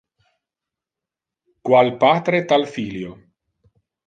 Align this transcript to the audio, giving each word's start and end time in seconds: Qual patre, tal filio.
Qual 1.69 1.93
patre, 2.05 2.41
tal 2.53 2.67
filio. 2.79 3.15